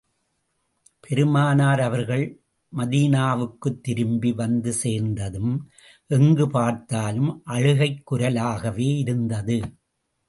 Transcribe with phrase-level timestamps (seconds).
[0.99, 2.23] பெருமானார் அவர்கள்
[2.73, 5.69] மதீனாவுக்குத் திரும்பி வந்து சேர்ந்ததும்,
[6.07, 9.59] எங்கு பார்த்தாலும் அழுகைக் குரலாகவே இருந்தது.